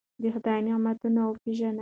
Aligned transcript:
د 0.21 0.23
خدای 0.33 0.59
نعمتونه 0.67 1.19
وپېژنئ. 1.23 1.79